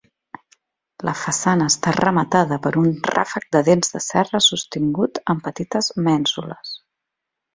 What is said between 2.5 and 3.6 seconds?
per un ràfec